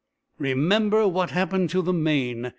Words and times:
"Remember 0.39 1.07
what 1.07 1.29
happened 1.29 1.69
to 1.69 1.83
the 1.83 1.93
'Maine'!" 1.93 2.49